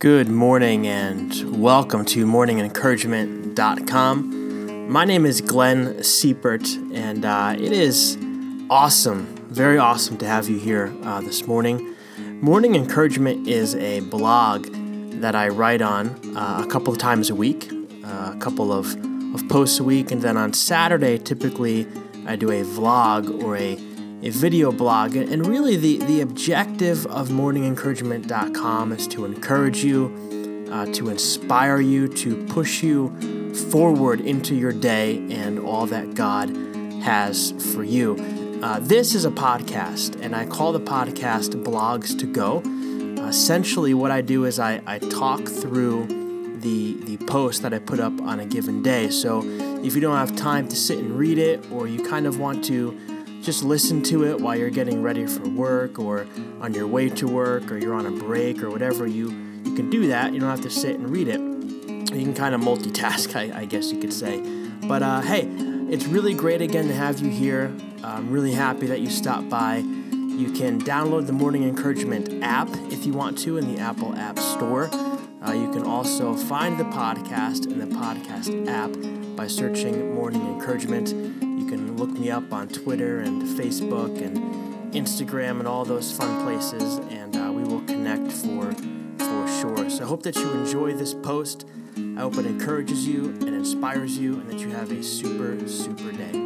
[0.00, 4.92] Good morning and welcome to morningencouragement.com.
[4.92, 8.16] My name is Glenn Siepert, and uh, it is
[8.70, 11.96] awesome, very awesome to have you here uh, this morning.
[12.16, 14.68] Morning Encouragement is a blog
[15.20, 17.68] that I write on uh, a couple of times a week,
[18.04, 18.94] uh, a couple of,
[19.34, 21.88] of posts a week, and then on Saturday, typically,
[22.24, 23.76] I do a vlog or a
[24.22, 25.14] a video blog.
[25.16, 32.08] And really, the, the objective of morningencouragement.com is to encourage you, uh, to inspire you,
[32.08, 36.50] to push you forward into your day and all that God
[37.02, 38.16] has for you.
[38.62, 42.62] Uh, this is a podcast, and I call the podcast Blogs to Go.
[43.28, 46.06] Essentially, what I do is I, I talk through
[46.60, 49.10] the, the post that I put up on a given day.
[49.10, 49.42] So
[49.84, 52.64] if you don't have time to sit and read it, or you kind of want
[52.64, 52.98] to
[53.48, 56.26] just listen to it while you're getting ready for work or
[56.60, 59.06] on your way to work or you're on a break or whatever.
[59.06, 59.30] You,
[59.64, 60.34] you can do that.
[60.34, 61.40] You don't have to sit and read it.
[61.40, 64.42] You can kind of multitask, I, I guess you could say.
[64.86, 65.48] But uh, hey,
[65.88, 67.74] it's really great again to have you here.
[68.04, 69.78] I'm really happy that you stopped by.
[69.78, 74.38] You can download the Morning Encouragement app if you want to in the Apple App
[74.38, 74.90] Store.
[75.42, 78.90] Uh, you can also find the podcast in the podcast app
[79.34, 81.37] by searching Morning Encouragement
[81.98, 87.36] look me up on Twitter and Facebook and Instagram and all those fun places, and
[87.36, 88.72] uh, we will connect for
[89.18, 89.90] for sure.
[89.90, 91.66] So I hope that you enjoy this post.
[91.96, 96.12] I hope it encourages you and inspires you, and that you have a super super
[96.12, 96.44] day.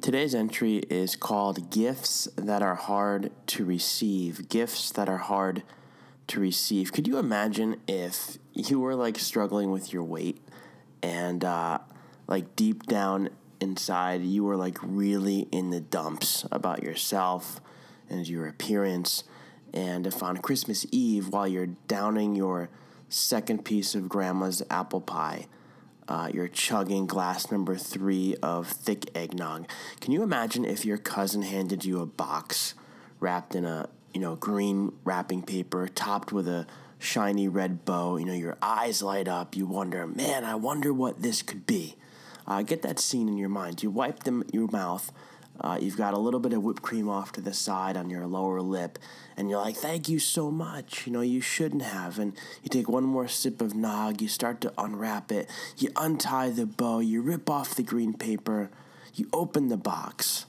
[0.00, 4.48] Today's entry is called Gifts That Are Hard to Receive.
[4.48, 5.62] Gifts that are hard
[6.28, 6.92] to receive.
[6.92, 10.40] Could you imagine if you were like struggling with your weight
[11.04, 11.78] and uh,
[12.26, 13.28] like deep down
[13.60, 17.60] inside you were like really in the dumps about yourself
[18.08, 19.22] and your appearance.
[19.72, 22.70] And if on christmas eve while you're downing your
[23.08, 25.46] second piece of grandma's apple pie
[26.06, 29.68] uh, you're chugging glass number three of thick eggnog
[30.00, 32.74] can you imagine if your cousin handed you a box
[33.18, 36.66] wrapped in a you know green wrapping paper topped with a
[37.04, 38.16] shiny red bow.
[38.16, 39.56] You know, your eyes light up.
[39.56, 41.96] You wonder, man, I wonder what this could be.
[42.46, 43.82] Uh, get that scene in your mind.
[43.82, 45.12] You wipe them your mouth.
[45.60, 48.26] Uh, you've got a little bit of whipped cream off to the side on your
[48.26, 48.98] lower lip,
[49.36, 52.18] and you're like, "Thank you so much." You know, you shouldn't have.
[52.18, 52.32] And
[52.62, 54.20] you take one more sip of nog.
[54.20, 55.48] You start to unwrap it.
[55.78, 56.98] You untie the bow.
[56.98, 58.70] You rip off the green paper.
[59.14, 60.46] You open the box,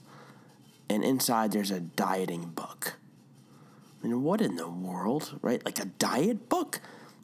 [0.90, 2.94] and inside there's a dieting book.
[4.06, 5.64] Mean, what in the world, right?
[5.64, 6.80] Like a diet book?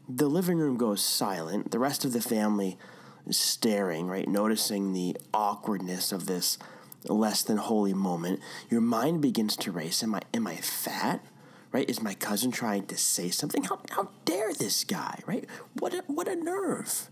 [0.08, 1.70] The living room goes silent.
[1.70, 2.76] The rest of the family
[3.24, 4.26] is staring, right?
[4.28, 6.58] Noticing the awkwardness of this
[7.04, 8.40] less than holy moment.
[8.68, 10.02] Your mind begins to race.
[10.02, 11.24] Am I am I fat?
[11.70, 11.88] Right?
[11.88, 13.62] Is my cousin trying to say something?
[13.62, 15.46] How, how dare this guy, right?
[15.78, 17.08] What a, what a nerve.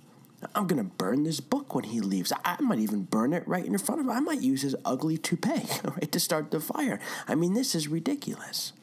[0.55, 2.33] I'm going to burn this book when he leaves.
[2.33, 4.11] I, I might even burn it right in front of him.
[4.11, 7.01] I might use his ugly toupee, right, to start the fire.
[7.27, 8.75] I mean, this is ridiculous.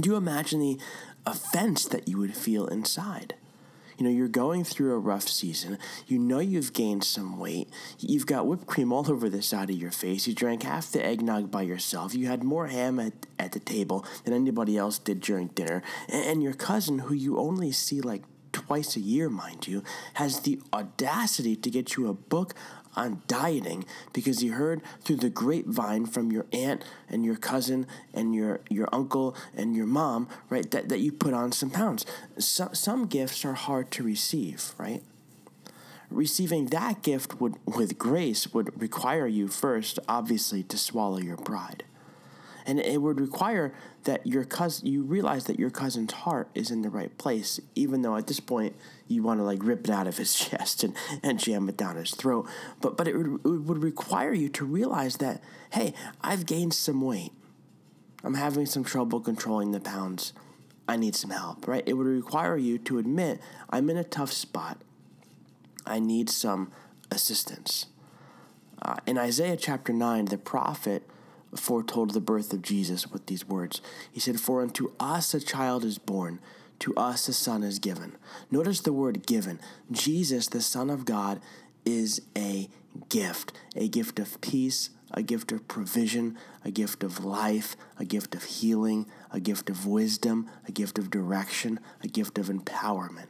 [0.00, 0.78] Do you imagine the
[1.26, 3.34] offense that you would feel inside?
[3.98, 5.78] You know, you're going through a rough season.
[6.06, 7.68] You know you've gained some weight.
[7.98, 10.26] You've got whipped cream all over the side of your face.
[10.26, 12.14] You drank half the eggnog by yourself.
[12.14, 15.82] You had more ham at, at the table than anybody else did during dinner.
[16.08, 18.22] And, and your cousin, who you only see like
[18.72, 19.84] twice a year, mind you,
[20.14, 22.54] has the audacity to get you a book
[22.96, 23.84] on dieting
[24.14, 28.88] because he heard through the grapevine from your aunt and your cousin and your, your
[28.90, 32.06] uncle and your mom, right, that, that you put on some pounds.
[32.38, 35.02] So, some gifts are hard to receive, right?
[36.08, 41.84] Receiving that gift would, with grace would require you first, obviously, to swallow your pride
[42.66, 43.74] and it would require
[44.04, 48.02] that your cousin you realize that your cousin's heart is in the right place even
[48.02, 48.74] though at this point
[49.08, 51.96] you want to like rip it out of his chest and, and jam it down
[51.96, 52.46] his throat.
[52.80, 55.42] But but it would, it would require you to realize that
[55.72, 57.32] hey i've gained some weight.
[58.24, 60.32] I'm having some trouble controlling the pounds.
[60.88, 61.82] I need some help right?
[61.86, 64.78] It would require you to admit i'm in a tough spot.
[65.86, 66.70] I need some
[67.10, 67.86] assistance.
[68.80, 71.04] Uh, in isaiah chapter 9 the prophet
[71.54, 73.80] foretold the birth of Jesus with these words.
[74.10, 76.40] He said, For unto us a child is born,
[76.80, 78.16] to us a son is given.
[78.50, 79.60] Notice the word given.
[79.90, 81.40] Jesus, the Son of God,
[81.84, 82.68] is a
[83.08, 88.34] gift, a gift of peace, a gift of provision, a gift of life, a gift
[88.34, 93.26] of healing, a gift of wisdom, a gift of direction, a gift of empowerment.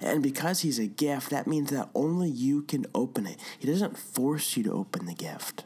[0.00, 3.38] And because he's a gift, that means that only you can open it.
[3.58, 5.64] He doesn't force you to open the gift.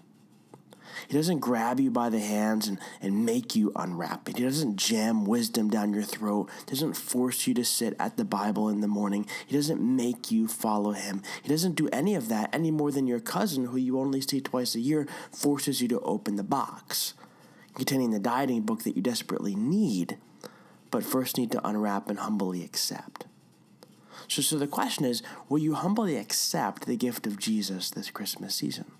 [1.08, 4.36] He doesn't grab you by the hands and, and make you unwrap it.
[4.36, 6.50] He doesn't jam wisdom down your throat.
[6.66, 9.26] He doesn't force you to sit at the Bible in the morning.
[9.46, 11.22] He doesn't make you follow him.
[11.42, 14.40] He doesn't do any of that any more than your cousin, who you only see
[14.40, 17.14] twice a year, forces you to open the box
[17.74, 20.18] containing the dieting book that you desperately need,
[20.90, 23.26] but first need to unwrap and humbly accept.
[24.28, 28.54] So, so the question is will you humbly accept the gift of Jesus this Christmas
[28.54, 28.90] season?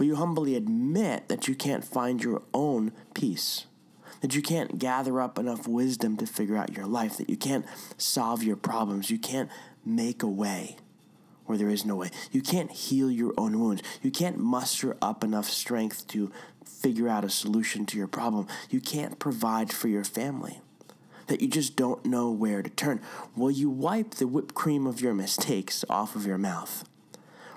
[0.00, 3.66] Will you humbly admit that you can't find your own peace?
[4.22, 7.66] That you can't gather up enough wisdom to figure out your life, that you can't
[7.98, 9.50] solve your problems, you can't
[9.84, 10.78] make a way
[11.44, 12.08] where there is no way.
[12.32, 13.82] You can't heal your own wounds.
[14.00, 16.32] You can't muster up enough strength to
[16.64, 18.46] figure out a solution to your problem.
[18.70, 20.62] You can't provide for your family.
[21.26, 23.02] That you just don't know where to turn.
[23.36, 26.88] Will you wipe the whipped cream of your mistakes off of your mouth?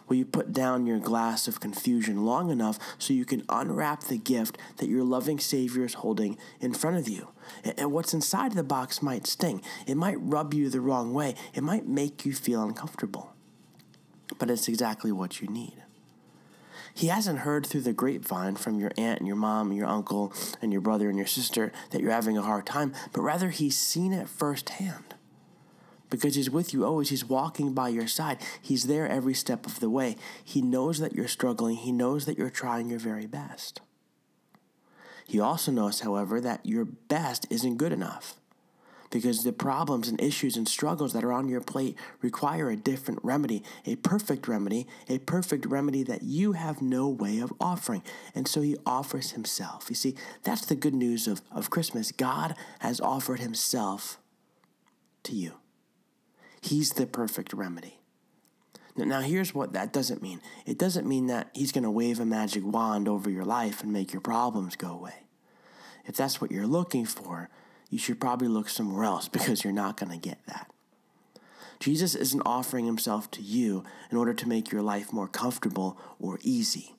[0.08, 4.18] Will you put down your glass of confusion long enough so you can unwrap the
[4.18, 7.30] gift that your loving Savior is holding in front of you?
[7.78, 9.62] And what's inside the box might sting.
[9.88, 11.36] It might rub you the wrong way.
[11.54, 13.34] It might make you feel uncomfortable.
[14.40, 15.84] But it's exactly what you need.
[16.96, 20.32] He hasn't heard through the grapevine from your aunt and your mom and your uncle
[20.62, 23.78] and your brother and your sister that you're having a hard time, but rather he's
[23.78, 25.13] seen it firsthand
[26.14, 27.10] because He's with you oh, always.
[27.10, 28.38] He's walking by your side.
[28.62, 30.16] He's there every step of the way.
[30.44, 33.82] He knows that you're struggling, He knows that you're trying your very best.
[35.26, 38.36] He also knows, however, that your best isn't good enough
[39.10, 43.20] because the problems and issues and struggles that are on your plate require a different
[43.24, 48.04] remedy, a perfect remedy, a perfect remedy that you have no way of offering.
[48.36, 49.88] And so he offers himself.
[49.90, 52.12] You see, that's the good news of, of Christmas.
[52.12, 54.20] God has offered himself
[55.24, 55.54] to you.
[56.64, 58.00] He's the perfect remedy.
[58.96, 62.26] Now, here's what that doesn't mean it doesn't mean that He's going to wave a
[62.26, 65.16] magic wand over your life and make your problems go away.
[66.06, 67.50] If that's what you're looking for,
[67.90, 70.70] you should probably look somewhere else because you're not going to get that.
[71.80, 76.40] Jesus isn't offering Himself to you in order to make your life more comfortable or
[76.42, 76.96] easy.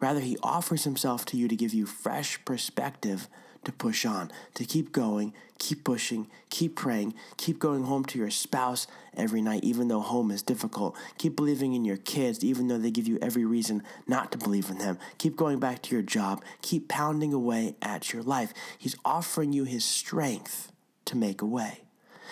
[0.00, 3.28] Rather, He offers Himself to you to give you fresh perspective
[3.64, 8.30] to push on, to keep going, keep pushing, keep praying, keep going home to your
[8.30, 10.96] spouse every night, even though home is difficult.
[11.18, 14.70] Keep believing in your kids, even though they give you every reason not to believe
[14.70, 14.98] in them.
[15.18, 16.42] Keep going back to your job.
[16.62, 18.52] Keep pounding away at your life.
[18.78, 20.72] He's offering you His strength
[21.06, 21.80] to make a way.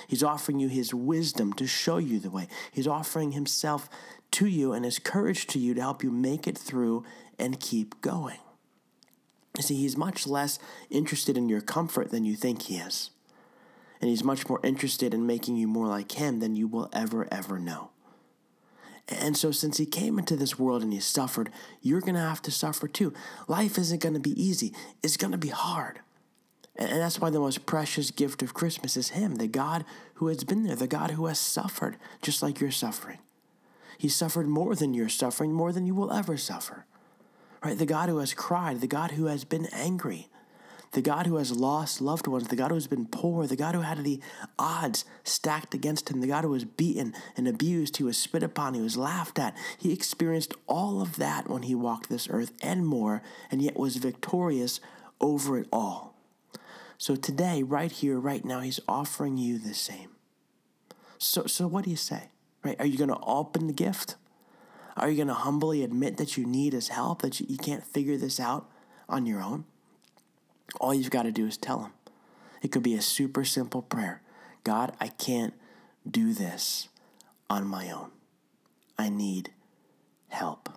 [0.09, 2.49] He's offering you His wisdom to show you the way.
[2.71, 3.89] He's offering Himself
[4.33, 7.05] to you and His courage to you to help you make it through
[7.39, 8.39] and keep going.
[9.57, 10.59] You see, he's much less
[10.91, 13.11] interested in your comfort than you think he is.
[14.01, 17.29] And he's much more interested in making you more like him than you will ever,
[17.31, 17.91] ever know.
[19.09, 21.51] And so, since he came into this world and he suffered,
[21.83, 23.13] you're going to have to suffer too.
[23.47, 24.73] Life isn't going to be easy,
[25.03, 26.01] it's going to be hard.
[26.77, 29.85] And that's why the most precious gift of Christmas is Him, the God
[30.15, 33.19] who has been there, the God who has suffered just like you're suffering.
[33.99, 36.87] He suffered more than you're suffering, more than you will ever suffer
[37.65, 37.79] right?
[37.79, 40.29] The God who has cried, the God who has been angry,
[40.93, 43.75] the God who has lost loved ones, the God who has been poor, the God
[43.75, 44.21] who had the
[44.59, 48.75] odds stacked against him, the God who was beaten and abused, he was spit upon,
[48.75, 49.57] he was laughed at.
[49.79, 53.97] He experienced all of that when he walked this earth and more, and yet was
[53.97, 54.81] victorious
[55.21, 56.15] over it all.
[56.99, 60.11] So today, right here, right now, he's offering you the same.
[61.19, 62.29] So, so what do you say?
[62.63, 62.77] Right?
[62.79, 64.17] Are you going to open the gift?
[64.97, 67.85] Are you going to humbly admit that you need his help, that you, you can't
[67.85, 68.69] figure this out
[69.09, 69.65] on your own?
[70.81, 71.93] All you've got to do is tell him.
[72.63, 74.23] It could be a super simple prayer
[74.65, 75.55] God, I can't
[76.09, 76.89] do this
[77.51, 78.11] on my own.
[78.97, 79.51] I need
[80.29, 80.69] help.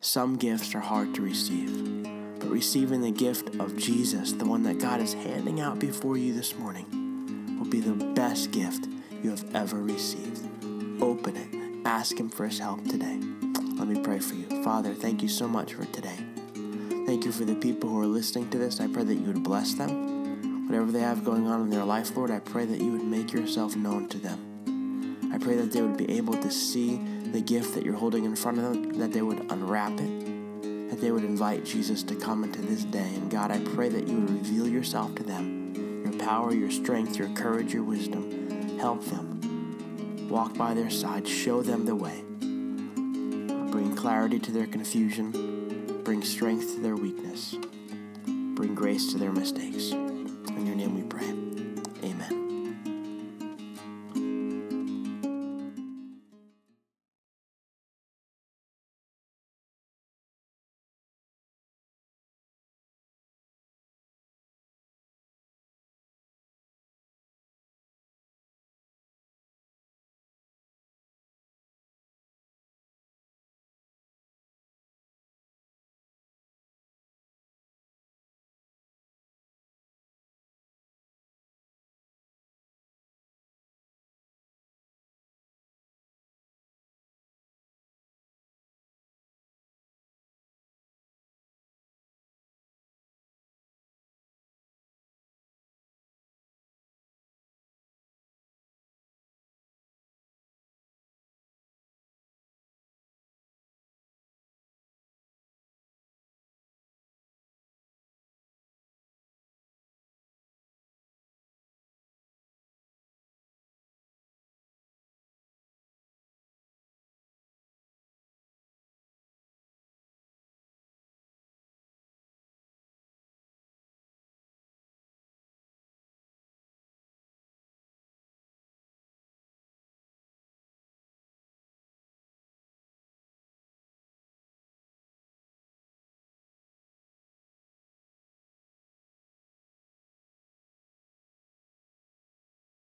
[0.00, 2.02] Some gifts are hard to receive,
[2.38, 6.32] but receiving the gift of Jesus, the one that God is handing out before you
[6.32, 8.88] this morning, will be the best gift
[9.22, 10.40] you have ever received.
[11.02, 13.18] Open it ask Him for His help today.
[13.78, 14.62] Let me pray for you.
[14.62, 16.16] Father, thank you so much for today.
[17.06, 18.80] Thank you for the people who are listening to this.
[18.80, 20.68] I pray that you would bless them.
[20.68, 23.32] Whatever they have going on in their life, Lord, I pray that you would make
[23.32, 25.32] yourself known to them.
[25.32, 27.00] I pray that they would be able to see
[27.32, 31.00] the gift that you're holding in front of them, that they would unwrap it, that
[31.00, 33.14] they would invite Jesus to come into this day.
[33.14, 37.16] And God, I pray that you would reveal yourself to them, your power, your strength,
[37.16, 38.78] your courage, your wisdom.
[38.78, 39.39] Help them
[40.30, 42.22] walk by their side, show them the way,
[43.70, 47.56] bring clarity to their confusion, bring strength to their weakness,
[48.54, 49.92] bring grace to their mistakes.